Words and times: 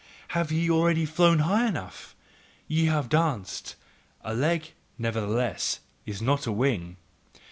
Have 0.29 0.51
ye 0.51 0.67
already 0.67 1.05
flown 1.05 1.37
high 1.37 1.67
enough? 1.67 2.15
Ye 2.67 2.85
have 2.85 3.07
danced: 3.07 3.75
a 4.21 4.33
leg, 4.33 4.71
nevertheless, 4.97 5.81
is 6.07 6.23
not 6.23 6.47
a 6.47 6.51
wing. 6.51 6.97